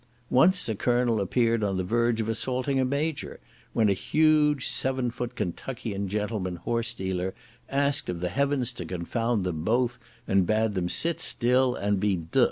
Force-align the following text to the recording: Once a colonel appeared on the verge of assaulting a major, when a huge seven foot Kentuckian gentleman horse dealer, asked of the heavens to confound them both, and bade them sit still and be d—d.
Once 0.31 0.67
a 0.67 0.73
colonel 0.73 1.21
appeared 1.21 1.63
on 1.63 1.77
the 1.77 1.83
verge 1.83 2.19
of 2.19 2.27
assaulting 2.27 2.79
a 2.79 2.83
major, 2.85 3.39
when 3.71 3.87
a 3.87 3.93
huge 3.93 4.65
seven 4.65 5.11
foot 5.11 5.35
Kentuckian 5.35 6.07
gentleman 6.07 6.55
horse 6.55 6.95
dealer, 6.95 7.35
asked 7.69 8.09
of 8.09 8.19
the 8.19 8.29
heavens 8.29 8.73
to 8.73 8.83
confound 8.83 9.43
them 9.43 9.63
both, 9.63 9.99
and 10.27 10.47
bade 10.47 10.73
them 10.73 10.89
sit 10.89 11.19
still 11.21 11.75
and 11.75 11.99
be 11.99 12.15
d—d. 12.15 12.39